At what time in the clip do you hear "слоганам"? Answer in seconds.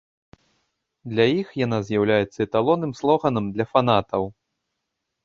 3.01-3.45